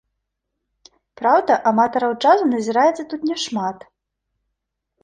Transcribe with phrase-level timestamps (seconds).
[1.21, 3.77] Праўда, аматараў джазу назіраецца тут не шмат.